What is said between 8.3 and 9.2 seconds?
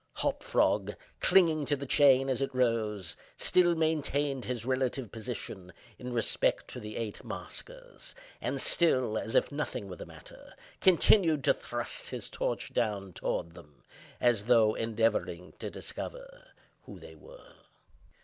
and still